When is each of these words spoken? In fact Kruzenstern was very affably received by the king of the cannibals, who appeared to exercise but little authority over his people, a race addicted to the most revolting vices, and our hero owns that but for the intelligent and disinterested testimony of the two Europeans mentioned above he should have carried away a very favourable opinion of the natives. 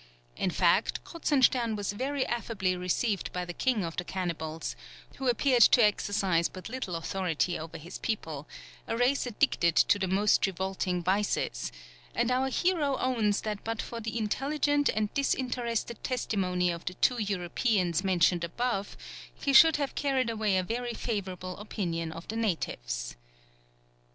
In 0.35 0.49
fact 0.49 1.03
Kruzenstern 1.03 1.75
was 1.75 1.91
very 1.93 2.25
affably 2.25 2.75
received 2.75 3.31
by 3.31 3.45
the 3.45 3.53
king 3.53 3.83
of 3.83 3.97
the 3.97 4.03
cannibals, 4.03 4.75
who 5.17 5.27
appeared 5.29 5.61
to 5.61 5.83
exercise 5.83 6.49
but 6.49 6.69
little 6.69 6.95
authority 6.95 7.59
over 7.59 7.77
his 7.77 7.99
people, 7.99 8.47
a 8.87 8.97
race 8.97 9.27
addicted 9.27 9.75
to 9.75 9.99
the 9.99 10.07
most 10.07 10.47
revolting 10.47 11.03
vices, 11.03 11.71
and 12.15 12.31
our 12.31 12.49
hero 12.49 12.97
owns 12.97 13.41
that 13.41 13.63
but 13.63 13.79
for 13.79 14.01
the 14.01 14.17
intelligent 14.17 14.89
and 14.89 15.13
disinterested 15.13 16.03
testimony 16.03 16.71
of 16.71 16.83
the 16.85 16.95
two 16.95 17.21
Europeans 17.21 18.03
mentioned 18.03 18.43
above 18.43 18.97
he 19.31 19.53
should 19.53 19.75
have 19.75 19.93
carried 19.93 20.31
away 20.31 20.57
a 20.57 20.63
very 20.63 20.95
favourable 20.95 21.55
opinion 21.57 22.11
of 22.11 22.27
the 22.27 22.35
natives. 22.35 23.15